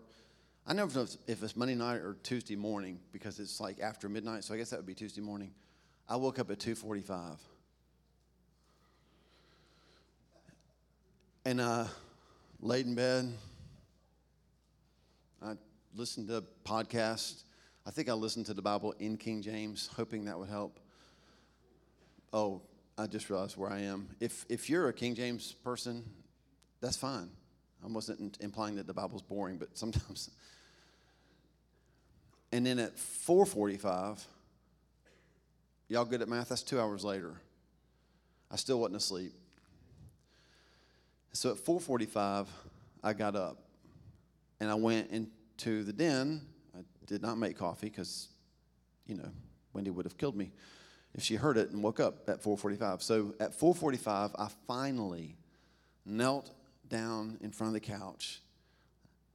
[0.64, 4.44] I never know if it's Monday night or Tuesday morning because it's like after midnight,
[4.44, 5.50] so I guess that would be Tuesday morning.
[6.08, 7.38] I woke up at 2:45.
[11.44, 11.86] And uh,
[12.60, 13.32] laid in bed.
[15.42, 15.54] I
[15.96, 17.42] listened to a podcast.
[17.84, 20.78] I think I listened to the Bible in King James, hoping that would help.
[22.32, 22.62] Oh,
[22.96, 24.08] I just realized where I am.
[24.20, 26.04] If if you're a King James person,
[26.80, 27.30] that's fine.
[27.84, 30.30] I wasn't implying that the Bible's boring, but sometimes.
[32.50, 34.26] And then at 4:45,
[35.88, 36.48] y'all good at math?
[36.48, 37.40] That's two hours later.
[38.50, 39.32] I still wasn't asleep.
[41.32, 42.48] So at 4:45,
[43.04, 43.58] I got up,
[44.60, 46.40] and I went into the den.
[46.76, 48.28] I did not make coffee because,
[49.06, 49.30] you know,
[49.72, 50.50] Wendy would have killed me
[51.14, 53.02] if she heard it and woke up at 4:45.
[53.02, 55.36] So at 4:45, I finally
[56.04, 56.50] knelt
[56.88, 58.40] down in front of the couch,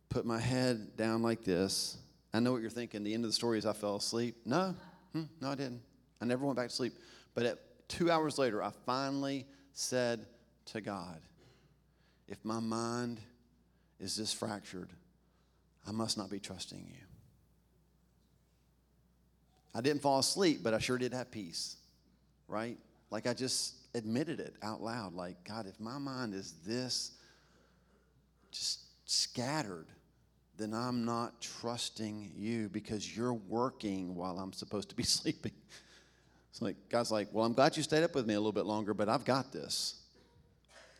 [0.10, 1.98] put my head down like this.
[2.34, 3.04] I know what you're thinking.
[3.04, 4.38] The end of the story is I fell asleep.
[4.46, 4.76] No,
[5.12, 5.82] hmm, no, I didn't.
[6.22, 6.94] I never went back to sleep.
[7.36, 10.26] But at, two hours later, I finally said
[10.66, 11.22] to God,
[12.28, 13.20] if my mind
[14.00, 14.90] is this fractured,
[15.88, 17.06] I must not be trusting you.
[19.76, 21.78] I didn't fall asleep, but I sure did have peace,
[22.48, 22.78] right?
[23.10, 25.14] Like I just admitted it out loud.
[25.14, 27.12] Like, God, if my mind is this
[28.54, 29.88] just scattered,
[30.58, 35.52] then I'm not trusting you because you're working while I'm supposed to be sleeping.
[36.52, 38.66] It's like, God's like, well, I'm glad you stayed up with me a little bit
[38.66, 39.96] longer, but I've got this.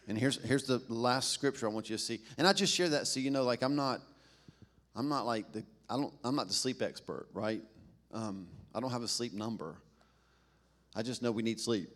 [0.08, 2.20] And here's, here's the last scripture I want you to see.
[2.38, 4.02] And I just share that so you know, like, I'm not,
[4.96, 7.62] I'm not like the, I don't, I'm not the sleep expert, right?
[8.12, 9.76] Um, I don't have a sleep number.
[10.96, 11.90] I just know we need sleep.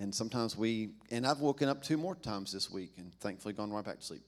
[0.00, 3.70] And sometimes we, and I've woken up two more times this week and thankfully gone
[3.70, 4.22] right back to sleep.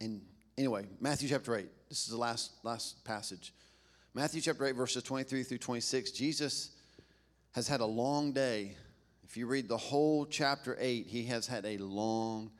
[0.00, 0.22] And
[0.56, 1.66] anyway, Matthew chapter 8.
[1.88, 3.52] This is the last, last passage.
[4.14, 6.10] Matthew chapter 8, verses 23 through 26.
[6.12, 6.70] Jesus
[7.52, 8.76] has had a long day.
[9.24, 12.50] If you read the whole chapter 8, he has had a long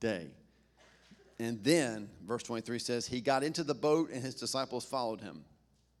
[0.00, 0.28] day.
[1.38, 5.44] And then, verse 23 says, He got into the boat and his disciples followed him.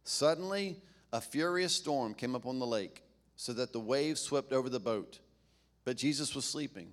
[0.04, 0.76] Suddenly,
[1.12, 3.02] a furious storm came up on the lake,
[3.36, 5.18] so that the waves swept over the boat.
[5.84, 6.92] But Jesus was sleeping.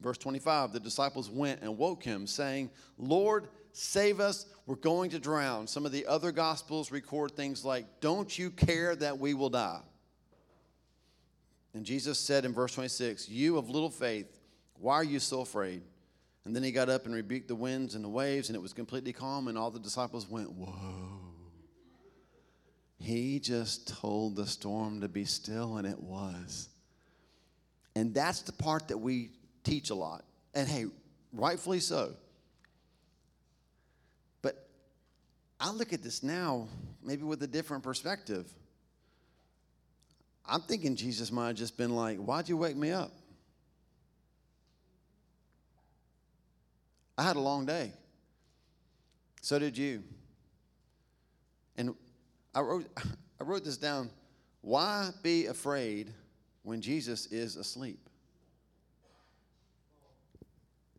[0.00, 5.18] Verse 25 the disciples went and woke him, saying, Lord, save us, we're going to
[5.18, 5.66] drown.
[5.66, 9.80] Some of the other gospels record things like, Don't you care that we will die?
[11.74, 14.38] And Jesus said in verse 26, You of little faith,
[14.78, 15.82] why are you so afraid?
[16.44, 18.72] And then he got up and rebuked the winds and the waves, and it was
[18.72, 21.16] completely calm, and all the disciples went, Whoa.
[22.98, 26.70] He just told the storm to be still, and it was.
[27.94, 29.30] And that's the part that we
[29.66, 30.24] teach a lot.
[30.54, 30.86] And hey,
[31.32, 32.14] rightfully so.
[34.42, 34.68] But
[35.60, 36.68] I look at this now,
[37.02, 38.46] maybe with a different perspective.
[40.46, 43.12] I'm thinking Jesus might have just been like, Why'd you wake me up?
[47.18, 47.92] I had a long day.
[49.42, 50.02] So did you.
[51.76, 51.94] And
[52.54, 52.86] I wrote,
[53.40, 54.10] I wrote this down.
[54.60, 56.12] Why be afraid
[56.62, 57.98] when Jesus is asleep?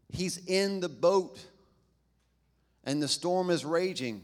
[0.09, 1.39] He's in the boat
[2.83, 4.23] and the storm is raging.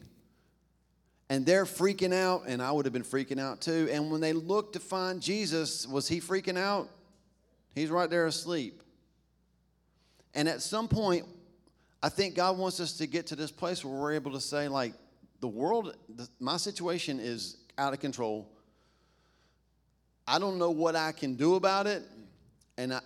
[1.30, 3.90] And they're freaking out, and I would have been freaking out too.
[3.92, 6.90] And when they looked to find Jesus, was he freaking out?
[7.74, 8.84] He's right there asleep.
[10.34, 11.26] And at some point,
[12.02, 14.68] I think God wants us to get to this place where we're able to say,
[14.68, 14.94] like,
[15.40, 18.48] the world, the, my situation is out of control.
[20.28, 22.04] I don't know what I can do about it.
[22.78, 23.00] And, I,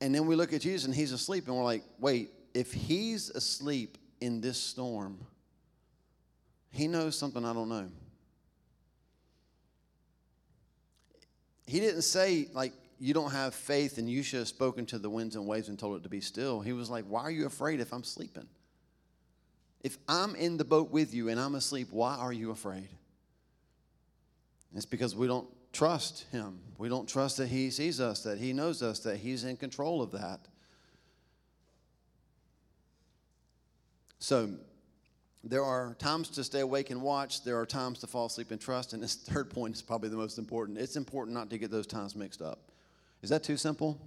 [0.00, 3.30] and then we look at Jesus and he's asleep, and we're like, wait, if he's
[3.30, 5.18] asleep in this storm,
[6.70, 7.88] he knows something I don't know.
[11.66, 15.10] He didn't say, like, you don't have faith and you should have spoken to the
[15.10, 16.60] winds and waves and told it to be still.
[16.60, 18.48] He was like, why are you afraid if I'm sleeping?
[19.84, 22.88] If I'm in the boat with you and I'm asleep, why are you afraid?
[24.74, 26.60] It's because we don't trust him.
[26.78, 30.02] We don't trust that he sees us, that he knows us, that he's in control
[30.02, 30.40] of that.
[34.18, 34.50] So,
[35.44, 37.44] there are times to stay awake and watch.
[37.44, 38.92] There are times to fall asleep and trust.
[38.92, 40.78] And this third point is probably the most important.
[40.78, 42.70] It's important not to get those times mixed up.
[43.22, 44.00] Is that too simple?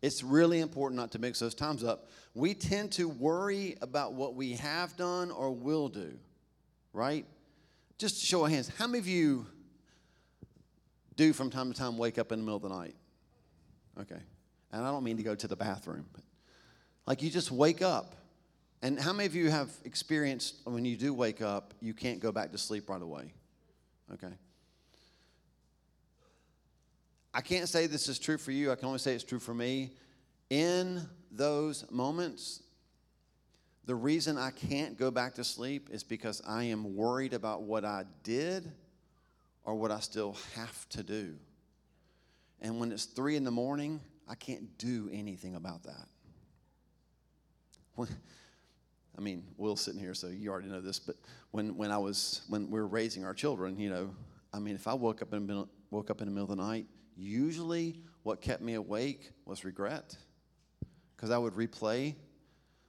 [0.00, 2.08] It's really important not to mix those times up.
[2.34, 6.12] We tend to worry about what we have done or will do,
[6.92, 7.26] right?
[7.98, 8.70] Just show of hands.
[8.78, 9.46] How many of you
[11.18, 12.94] do from time to time wake up in the middle of the night?
[14.00, 14.20] Okay.
[14.72, 16.22] And I don't mean to go to the bathroom, but
[17.06, 18.14] like you just wake up.
[18.80, 22.30] And how many of you have experienced when you do wake up, you can't go
[22.30, 23.32] back to sleep right away?
[24.14, 24.32] Okay.
[27.34, 28.70] I can't say this is true for you.
[28.70, 29.90] I can only say it's true for me.
[30.50, 31.02] In
[31.32, 32.62] those moments,
[33.84, 37.84] the reason I can't go back to sleep is because I am worried about what
[37.84, 38.72] I did
[39.68, 41.34] or what I still have to do.
[42.62, 46.08] And when it's three in the morning, I can't do anything about that.
[47.94, 48.08] When,
[49.18, 51.16] I mean, Will's sitting here, so you already know this, but
[51.50, 54.08] when, when I was, when we were raising our children, you know,
[54.54, 56.56] I mean, if I woke up in the middle, woke up in the middle of
[56.56, 60.16] the night usually what kept me awake was regret
[61.14, 62.14] because I would replay,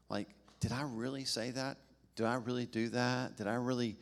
[0.07, 0.29] like,
[0.61, 1.75] did I really say that?
[2.15, 3.35] Did I really do that?
[3.35, 3.97] Did I really?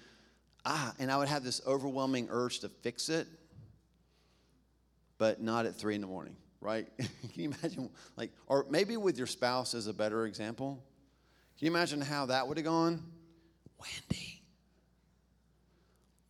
[0.68, 3.28] ah, and I would have this overwhelming urge to fix it,
[5.18, 6.88] but not at three in the morning, right?
[6.98, 7.90] Can you imagine?
[8.18, 10.84] Like, or maybe with your spouse as a better example.
[11.58, 13.02] Can you imagine how that would have gone?
[13.80, 14.42] Wendy.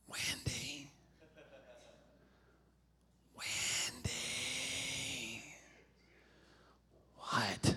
[0.07, 0.91] Wendy.
[3.35, 5.43] Wendy.
[7.17, 7.75] What?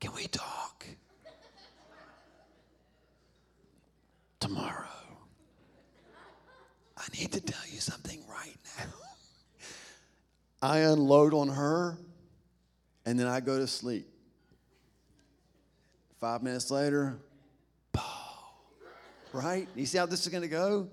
[0.00, 0.61] Can we talk?
[4.54, 4.86] Tomorrow.
[6.98, 8.84] I need to tell you something right now.
[10.60, 11.96] I unload on her
[13.06, 14.06] and then I go to sleep.
[16.20, 17.16] Five minutes later,
[19.32, 19.68] right?
[19.74, 20.90] You see how this is going to go?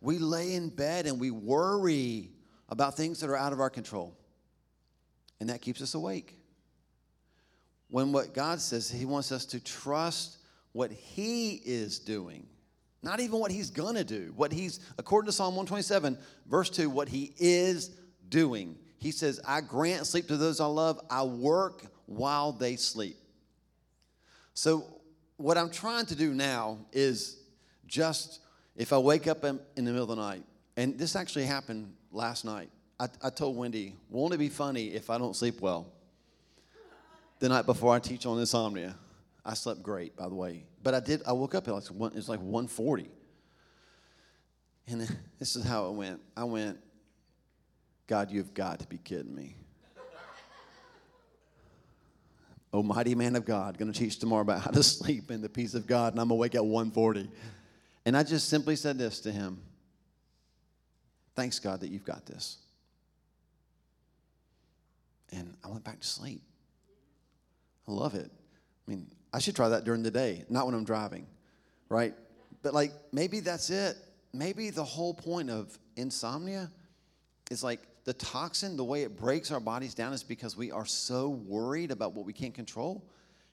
[0.00, 2.30] We lay in bed and we worry
[2.70, 4.16] about things that are out of our control.
[5.40, 6.38] And that keeps us awake.
[7.90, 10.38] When what God says, He wants us to trust
[10.72, 12.46] what He is doing,
[13.02, 14.32] not even what He's going to do.
[14.36, 16.16] What He's, according to Psalm 127,
[16.48, 17.90] verse 2, what He is
[18.28, 18.76] doing.
[18.98, 23.16] He says, I grant sleep to those I love, I work while they sleep.
[24.54, 25.00] So,
[25.36, 27.38] what I'm trying to do now is
[27.86, 28.40] just
[28.76, 30.44] if I wake up in, the middle of the night,
[30.76, 32.70] and this actually happened last night.
[32.98, 35.92] I, I told Wendy, won't it be funny if I don't sleep well?
[37.40, 38.94] The night before I teach on insomnia.
[39.44, 40.64] I slept great, by the way.
[40.82, 43.10] But I did, I woke up at like, one, it was like 140.
[44.88, 45.00] And
[45.38, 46.20] this is how it went.
[46.36, 46.78] I went,
[48.06, 49.56] God, you've got to be kidding me.
[52.72, 55.48] oh, mighty man of God, going to teach tomorrow about how to sleep in the
[55.48, 57.28] peace of God, and I'm going to wake at 140.
[58.04, 59.60] And I just simply said this to him
[61.34, 62.58] Thanks, God, that you've got this.
[65.32, 66.42] And I went back to sleep.
[67.88, 68.30] I love it.
[68.30, 71.26] I mean, I should try that during the day, not when I'm driving,
[71.88, 72.14] right?
[72.62, 73.96] But like, maybe that's it.
[74.32, 76.70] Maybe the whole point of insomnia
[77.50, 80.86] is like the toxin, the way it breaks our bodies down is because we are
[80.86, 83.04] so worried about what we can't control.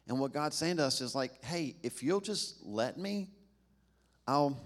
[0.08, 3.30] And what God's saying to us is like, hey, if you'll just let me,
[4.28, 4.60] I'll,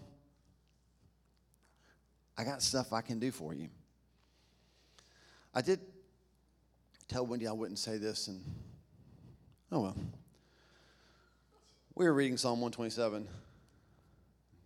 [2.37, 3.69] I got stuff I can do for you.
[5.53, 5.79] I did
[7.07, 8.41] tell Wendy I wouldn't say this, and
[9.71, 9.95] oh well.
[11.95, 13.27] We were reading Psalm 127.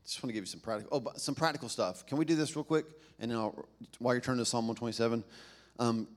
[0.06, 2.06] Just want to give you some practical, oh, some practical stuff.
[2.06, 2.86] Can we do this real quick?
[3.20, 3.68] And then I'll,
[4.00, 5.26] while you're turning to Psalm 127,
[5.80, 6.08] um,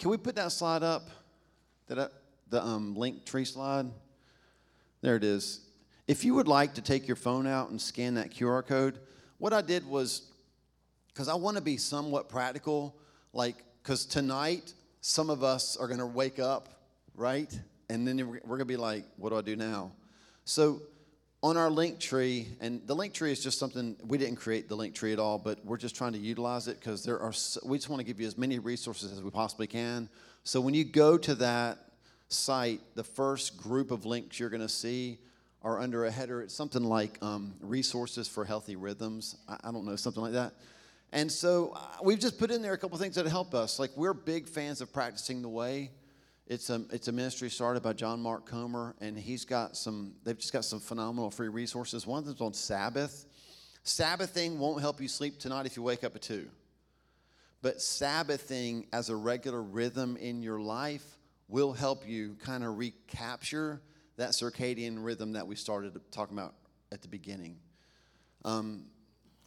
[0.00, 1.08] can we put that slide up?
[1.86, 2.12] That
[2.48, 3.86] the um, link tree slide.
[5.00, 5.60] There it is.
[6.08, 8.98] If you would like to take your phone out and scan that QR code,
[9.38, 10.22] what I did was
[11.12, 12.96] because I want to be somewhat practical,
[13.32, 16.68] like because tonight some of us are going to wake up,
[17.14, 17.56] right?
[17.88, 19.92] And then we're going to be like, what do I do now?
[20.50, 20.82] So
[21.44, 24.74] on our link tree, and the link tree is just something we didn't create the
[24.74, 27.32] link tree at all, but we're just trying to utilize it because there are.
[27.64, 30.08] We just want to give you as many resources as we possibly can.
[30.42, 31.78] So when you go to that
[32.30, 35.18] site, the first group of links you're going to see
[35.62, 36.42] are under a header.
[36.42, 39.36] It's something like um, resources for healthy rhythms.
[39.48, 40.54] I, I, don't know, something like that.
[41.12, 43.78] And so uh, we've just put in there a couple things that help us.
[43.78, 45.92] Like we're big fans of practicing the way.
[46.50, 50.36] It's a, it's a ministry started by John Mark Comer, and he's got some, they've
[50.36, 52.08] just got some phenomenal free resources.
[52.08, 53.24] One of them's on Sabbath.
[53.84, 56.48] Sabbathing won't help you sleep tonight if you wake up at 2.
[57.62, 63.80] But Sabbathing as a regular rhythm in your life will help you kind of recapture
[64.16, 66.54] that circadian rhythm that we started talking about
[66.90, 67.58] at the beginning.
[68.44, 68.86] Um,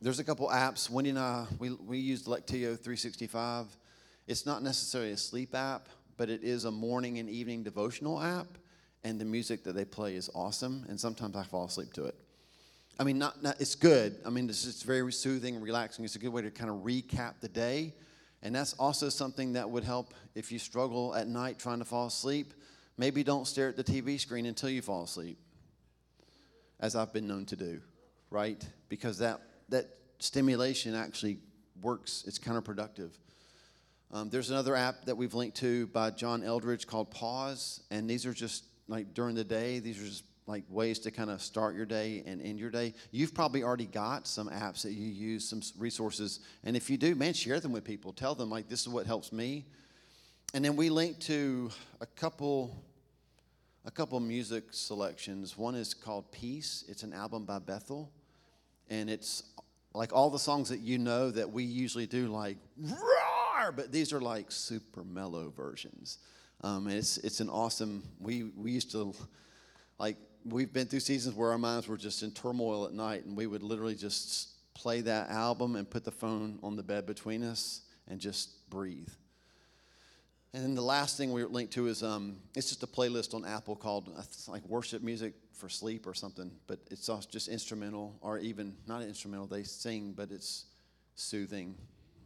[0.01, 0.89] there's a couple apps.
[0.89, 3.77] Wendy and I, we, we used Lectio 365.
[4.25, 8.57] It's not necessarily a sleep app, but it is a morning and evening devotional app,
[9.03, 10.85] and the music that they play is awesome.
[10.87, 12.15] And sometimes I fall asleep to it.
[12.99, 14.17] I mean, not, not it's good.
[14.25, 16.05] I mean, it's just very soothing, and relaxing.
[16.05, 17.93] It's a good way to kind of recap the day.
[18.43, 22.07] And that's also something that would help if you struggle at night trying to fall
[22.07, 22.53] asleep.
[22.97, 25.37] Maybe don't stare at the TV screen until you fall asleep,
[26.79, 27.81] as I've been known to do,
[28.29, 28.63] right?
[28.89, 29.89] Because that, that
[30.19, 31.39] stimulation actually
[31.81, 33.11] works, it's counterproductive.
[34.13, 38.27] Um, there's another app that we've linked to by John Eldredge called Pause, and these
[38.27, 41.75] are just like during the day, these are just like ways to kind of start
[41.75, 42.93] your day and end your day.
[43.09, 47.15] You've probably already got some apps that you use, some resources, and if you do,
[47.15, 48.13] man, share them with people.
[48.13, 49.65] Tell them like this is what helps me.
[50.53, 52.85] And then we link to a couple
[53.83, 55.57] a couple music selections.
[55.57, 56.85] One is called Peace.
[56.87, 58.11] It's an album by Bethel,
[58.91, 59.41] and it's
[59.95, 62.57] like all the songs that you know that we usually do, like
[63.71, 66.19] but these are like super mellow versions.
[66.61, 68.03] Um, it's it's an awesome.
[68.19, 69.13] We we used to
[69.99, 73.35] like we've been through seasons where our minds were just in turmoil at night, and
[73.35, 77.43] we would literally just play that album and put the phone on the bed between
[77.43, 79.09] us and just breathe.
[80.53, 83.43] And then the last thing we're linked to is um, it's just a playlist on
[83.43, 84.11] Apple called
[84.47, 89.47] like worship music for sleep or something, but it's just instrumental or even not instrumental.
[89.47, 90.65] They sing, but it's
[91.15, 91.75] soothing.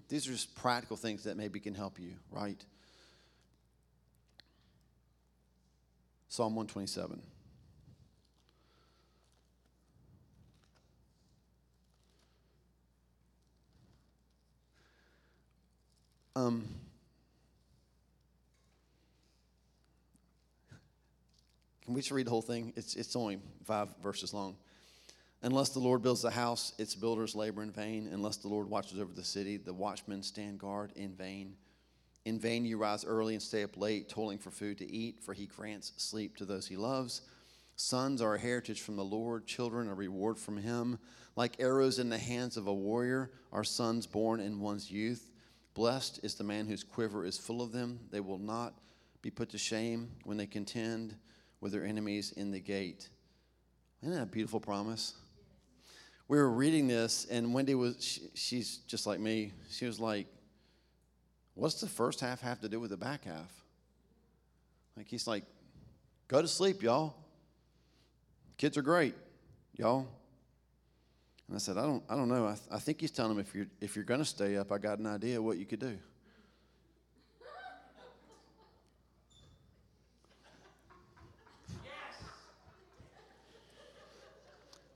[0.10, 2.64] These are just practical things that maybe can help you, right?
[6.30, 7.22] Psalm 127.
[16.36, 16.68] Um,
[21.84, 22.72] can we just read the whole thing?
[22.76, 24.56] It's, it's only five verses long.
[25.44, 28.10] Unless the Lord builds the house, its builders labor in vain.
[28.12, 31.56] Unless the Lord watches over the city, the watchmen stand guard in vain.
[32.26, 35.34] In vain you rise early and stay up late, toiling for food to eat, for
[35.34, 37.22] he grants sleep to those he loves.
[37.76, 40.98] Sons are a heritage from the Lord, children a reward from him.
[41.36, 45.30] Like arrows in the hands of a warrior are sons born in one's youth.
[45.76, 48.00] Blessed is the man whose quiver is full of them.
[48.10, 48.74] They will not
[49.22, 51.16] be put to shame when they contend
[51.62, 53.10] with their enemies in the gate.
[54.02, 55.14] Isn't that a beautiful promise?
[56.28, 59.54] We were reading this, and Wendy was, she, she's just like me.
[59.70, 60.28] She was like,
[61.54, 63.52] What's the first half have to do with the back half?
[64.96, 65.44] Like, he's like,
[66.28, 67.16] Go to sleep, y'all.
[68.58, 69.16] Kids are great,
[69.76, 70.08] y'all.
[71.48, 72.46] And I said, I don't, I don't know.
[72.46, 74.72] I, th- I think he's telling them if you're, if you're going to stay up,
[74.72, 75.98] I got an idea what you could do.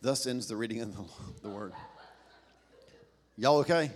[0.02, 1.04] Thus ends the reading of the,
[1.44, 1.74] the word.
[3.38, 3.92] Y'all okay?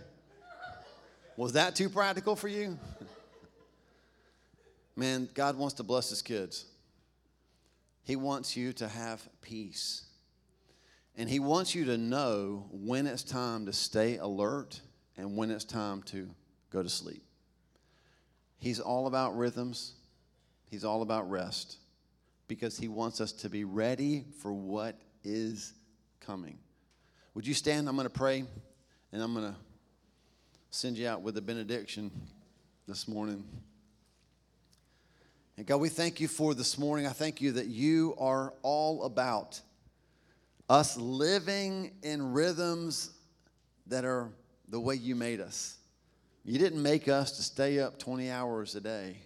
[1.36, 2.78] Was that too practical for you?
[4.96, 6.66] Man, God wants to bless his kids.
[8.04, 10.06] He wants you to have peace.
[11.18, 14.80] And he wants you to know when it's time to stay alert
[15.18, 16.30] and when it's time to
[16.72, 17.24] go to sleep.
[18.60, 19.94] He's all about rhythms,
[20.70, 21.78] he's all about rest
[22.48, 25.74] because he wants us to be ready for what is
[26.20, 26.58] coming.
[27.34, 27.88] Would you stand?
[27.90, 28.44] I'm going to pray
[29.12, 29.58] and I'm going to
[30.72, 32.12] send you out with a benediction
[32.88, 33.44] this morning.
[35.58, 37.08] And God, we thank you for this morning.
[37.08, 39.62] I thank you that you are all about
[40.70, 43.12] us living in rhythms
[43.88, 44.30] that are
[44.68, 45.78] the way you made us.
[46.44, 49.18] You didn't make us to stay up 20 hours a day.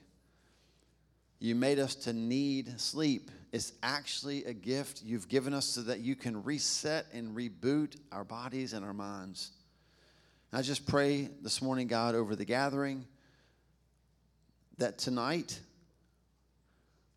[1.40, 3.32] You made us to need sleep.
[3.52, 8.24] It's actually a gift you've given us so that you can reset and reboot our
[8.24, 9.52] bodies and our minds.
[10.52, 13.06] I just pray this morning, God, over the gathering,
[14.78, 15.60] that tonight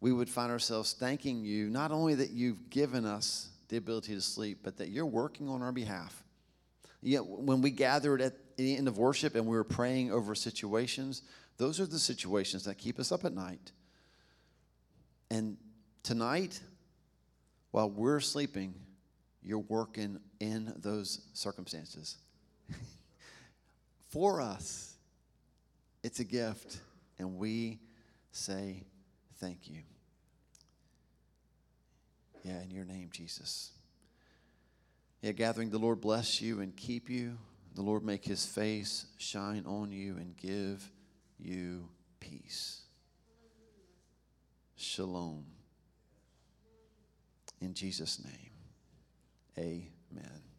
[0.01, 4.21] we would find ourselves thanking you, not only that you've given us the ability to
[4.21, 6.23] sleep, but that you're working on our behalf.
[7.03, 11.23] Yet when we gathered at the end of worship and we were praying over situations,
[11.57, 13.73] those are the situations that keep us up at night.
[15.33, 15.57] And
[16.03, 16.61] tonight,
[17.71, 18.75] while we're sleeping,
[19.43, 22.19] you're working in those circumstances.
[24.09, 24.95] For us,
[26.05, 26.81] it's a gift,
[27.19, 27.79] and we
[28.31, 28.85] say
[29.39, 29.79] thank you.
[32.45, 33.71] Yeah, in your name, Jesus.
[35.23, 37.39] Yeah, gathering, the Lord bless you and keep you.
[37.75, 40.91] The Lord make his face shine on you and give
[41.39, 41.89] you
[42.21, 42.82] peace.
[44.83, 45.45] Shalom.
[47.61, 48.51] In Jesus' name,
[49.57, 50.52] amen.